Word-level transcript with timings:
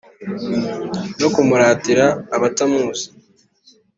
No 1.19 1.27
kumuratira 1.33 2.05
abatamuzi 2.35 3.07